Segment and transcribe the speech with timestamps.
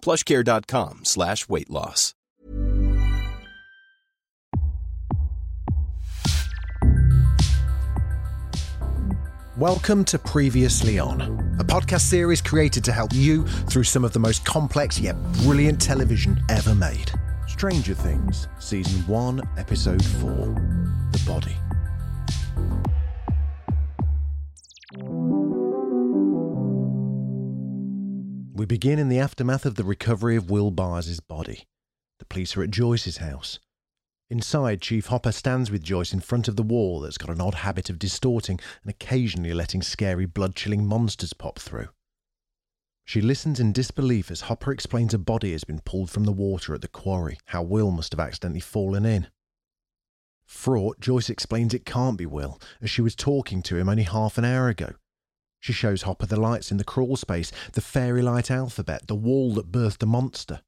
[0.00, 2.14] plushcare.com slash weight loss.
[9.58, 11.20] Welcome to Previously On,
[11.58, 15.80] a podcast series created to help you through some of the most complex yet brilliant
[15.80, 17.10] television ever made.
[17.48, 20.30] Stranger Things, Season 1, Episode 4
[21.10, 21.56] The Body.
[28.58, 31.68] We begin in the aftermath of the recovery of Will Byers's body.
[32.18, 33.60] The police are at Joyce's house.
[34.30, 37.54] Inside, Chief Hopper stands with Joyce in front of the wall that's got an odd
[37.54, 41.90] habit of distorting and occasionally letting scary, blood chilling monsters pop through.
[43.04, 46.74] She listens in disbelief as Hopper explains a body has been pulled from the water
[46.74, 49.28] at the quarry, how Will must have accidentally fallen in.
[50.46, 54.36] Fraught, Joyce explains it can't be Will, as she was talking to him only half
[54.36, 54.94] an hour ago.
[55.60, 59.54] She shows Hopper the lights in the crawl space, the fairy light alphabet, the wall
[59.54, 60.62] that birthed a monster.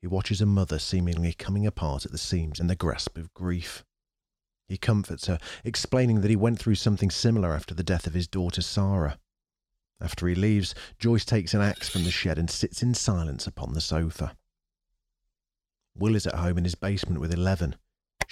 [0.00, 3.84] He watches a mother seemingly coming apart at the seams in the grasp of grief.
[4.68, 8.26] He comforts her, explaining that he went through something similar after the death of his
[8.26, 9.18] daughter Sarah.
[10.00, 13.72] After he leaves, Joyce takes an axe from the shed and sits in silence upon
[13.72, 14.36] the sofa.
[15.96, 17.76] Will is at home in his basement with Eleven.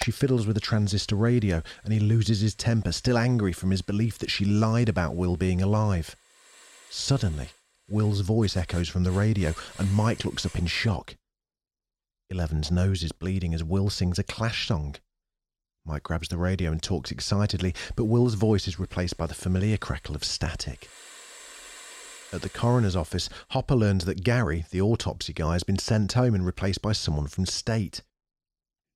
[0.01, 3.81] She fiddles with a transistor radio and he loses his temper, still angry from his
[3.81, 6.15] belief that she lied about Will being alive.
[6.89, 7.49] Suddenly,
[7.89, 11.15] Will's voice echoes from the radio and Mike looks up in shock.
[12.29, 14.95] Eleven's nose is bleeding as Will sings a Clash song.
[15.85, 19.77] Mike grabs the radio and talks excitedly, but Will's voice is replaced by the familiar
[19.77, 20.89] crackle of static.
[22.31, 26.33] At the coroner's office, Hopper learns that Gary, the autopsy guy, has been sent home
[26.33, 28.01] and replaced by someone from State.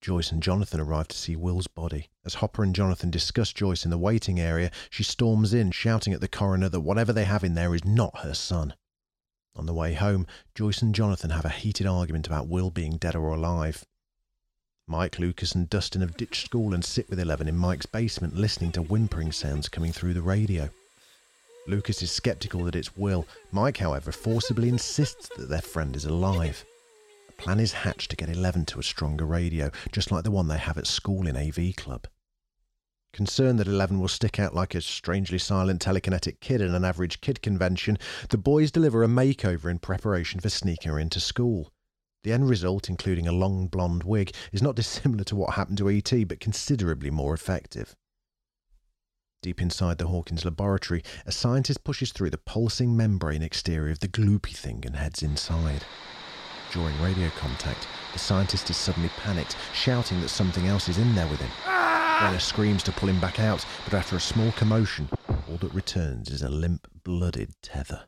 [0.08, 2.08] Joyce and Jonathan arrive to see Will's body.
[2.26, 6.22] As Hopper and Jonathan discuss Joyce in the waiting area, she storms in, shouting at
[6.22, 8.74] the coroner that whatever they have in there is not her son.
[9.54, 10.26] On the way home,
[10.56, 13.86] Joyce and Jonathan have a heated argument about Will being dead or alive.
[14.88, 18.72] Mike, Lucas, and Dustin have ditched school and sit with Eleven in Mike's basement listening
[18.72, 20.70] to whimpering sounds coming through the radio.
[21.68, 23.28] Lucas is sceptical that it's Will.
[23.52, 26.64] Mike, however, forcibly insists that their friend is alive.
[27.38, 30.58] Plan is hatched to get Eleven to a stronger radio, just like the one they
[30.58, 32.08] have at school in AV Club.
[33.14, 37.22] Concerned that Eleven will stick out like a strangely silent telekinetic kid at an average
[37.22, 37.98] kid convention,
[38.30, 41.72] the boys deliver a makeover in preparation for sneaking her into school.
[42.24, 45.90] The end result, including a long blonde wig, is not dissimilar to what happened to
[45.90, 47.96] E.T., but considerably more effective.
[49.44, 54.08] Deep inside the Hawkins laboratory, a scientist pushes through the pulsing membrane exterior of the
[54.08, 55.84] gloopy thing and heads inside.
[56.74, 61.28] During radio contact, the scientist is suddenly panicked, shouting that something else is in there
[61.28, 61.52] with him.
[62.20, 66.30] Brenner screams to pull him back out, but after a small commotion, all that returns
[66.30, 68.08] is a limp, blooded tether.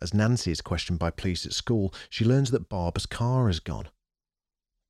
[0.00, 3.88] As Nancy is questioned by police at school, she learns that Barb's car has gone.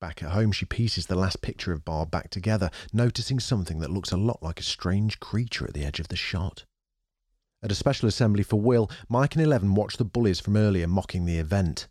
[0.00, 3.90] Back at home, she pieces the last picture of Barb back together, noticing something that
[3.90, 6.64] looks a lot like a strange creature at the edge of the shot.
[7.62, 11.26] At a special assembly for Will, Mike and Eleven watch the bullies from earlier mocking
[11.26, 11.88] the event.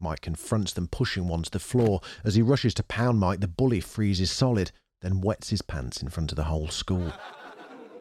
[0.00, 2.00] Mike confronts them, pushing one to the floor.
[2.24, 4.72] As he rushes to pound Mike, the bully freezes solid,
[5.02, 7.12] then wets his pants in front of the whole school.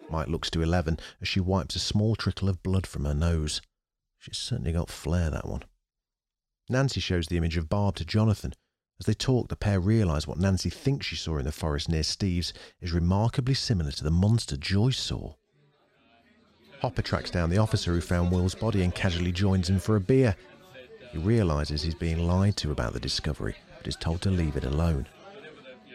[0.09, 3.62] Mike looks to Eleven as she wipes a small trickle of blood from her nose.
[4.18, 5.63] She's certainly got flair, that one.
[6.69, 8.53] Nancy shows the image of Barb to Jonathan.
[9.00, 12.03] As they talk, the pair realise what Nancy thinks she saw in the forest near
[12.03, 15.35] Steve's is remarkably similar to the monster Joyce saw.
[16.81, 20.01] Hopper tracks down the officer who found Will's body and casually joins him for a
[20.01, 20.35] beer.
[21.11, 24.63] He realises he's being lied to about the discovery, but is told to leave it
[24.63, 25.07] alone.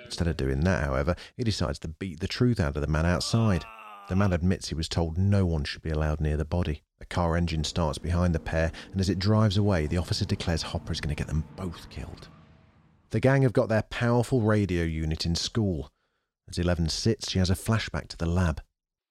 [0.04, 3.06] Instead of doing that, however, he decides to beat the truth out of the man
[3.06, 3.64] outside.
[4.08, 6.82] The man admits he was told no one should be allowed near the body.
[7.00, 10.62] A car engine starts behind the pair, and as it drives away, the officer declares
[10.62, 12.28] Hopper is going to get them both killed.
[13.10, 15.90] The gang have got their powerful radio unit in school.
[16.48, 18.60] As Eleven sits, she has a flashback to the lab.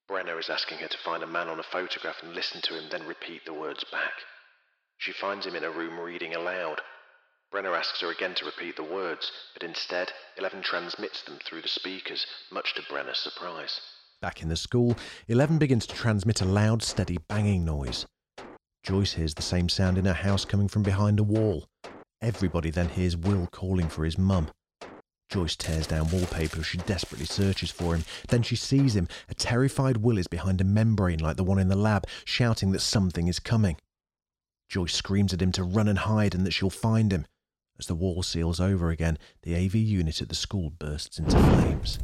[0.06, 2.84] Brenner is asking her to find a man on a photograph and listen to him,
[2.90, 4.12] then repeat the words back.
[5.04, 6.80] She finds him in a room reading aloud.
[7.50, 11.68] Brenner asks her again to repeat the words, but instead, Eleven transmits them through the
[11.68, 13.82] speakers, much to Brenner's surprise.
[14.22, 14.96] Back in the school,
[15.28, 18.06] Eleven begins to transmit a loud, steady banging noise.
[18.82, 21.66] Joyce hears the same sound in her house coming from behind a wall.
[22.22, 24.48] Everybody then hears Will calling for his mum.
[25.28, 28.06] Joyce tears down wallpaper as she desperately searches for him.
[28.28, 29.08] Then she sees him.
[29.28, 32.80] A terrified Will is behind a membrane like the one in the lab, shouting that
[32.80, 33.76] something is coming.
[34.74, 37.28] Joyce screams at him to run and hide and that she'll find him.
[37.78, 42.00] As the wall seals over again, the AV unit at the school bursts into flames.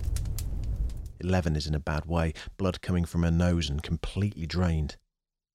[1.18, 4.94] Eleven is in a bad way, blood coming from her nose and completely drained.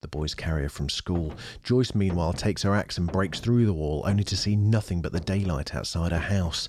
[0.01, 1.33] The boys carry her from school.
[1.63, 5.13] Joyce, meanwhile, takes her axe and breaks through the wall, only to see nothing but
[5.13, 6.67] the daylight outside her house.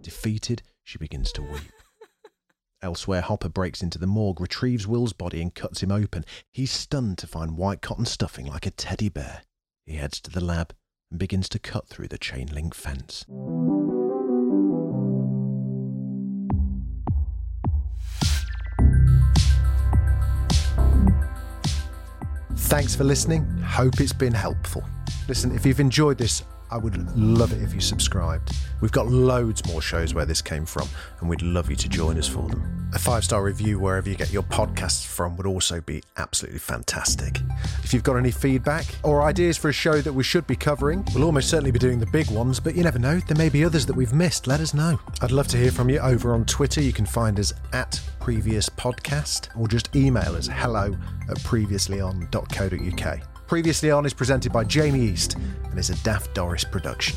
[0.00, 1.72] Defeated, she begins to weep.
[2.82, 6.24] Elsewhere, Hopper breaks into the morgue, retrieves Will's body, and cuts him open.
[6.52, 9.42] He's stunned to find white cotton stuffing like a teddy bear.
[9.86, 10.74] He heads to the lab
[11.10, 13.24] and begins to cut through the chain link fence.
[22.56, 23.44] Thanks for listening.
[23.58, 24.84] Hope it's been helpful.
[25.28, 28.56] Listen, if you've enjoyed this, I would love it if you subscribed.
[28.80, 30.88] We've got loads more shows where this came from,
[31.20, 32.81] and we'd love you to join us for them.
[32.94, 37.40] A five star review wherever you get your podcasts from would also be absolutely fantastic.
[37.82, 41.02] If you've got any feedback or ideas for a show that we should be covering,
[41.14, 43.64] we'll almost certainly be doing the big ones, but you never know, there may be
[43.64, 44.46] others that we've missed.
[44.46, 45.00] Let us know.
[45.22, 46.82] I'd love to hear from you over on Twitter.
[46.82, 50.94] You can find us at previous podcast or just email us hello
[51.30, 53.20] at previouslyon.co.uk.
[53.46, 55.36] Previously On is presented by Jamie East
[55.70, 57.16] and is a Daft Doris production.